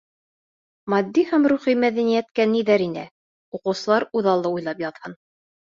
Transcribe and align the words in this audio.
Матди 0.93 1.25
һәм 1.33 1.45
рухи 1.53 1.75
мәҙәниәткә 1.83 2.49
ниҙәр 2.57 2.87
инә— 2.89 3.07
уҡыусылар 3.61 4.09
үҙаллы 4.21 4.57
уйлап 4.59 4.85
яҙһын. 4.91 5.21